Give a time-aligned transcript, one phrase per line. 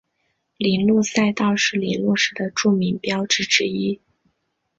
[0.57, 4.01] 铃鹿赛道是铃鹿市的著名标志之一。